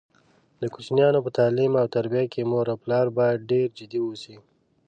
[0.61, 4.35] د کوچینیانو په تعلیم او تربیه کې مور او پلار باید ډېر جدي اوسي.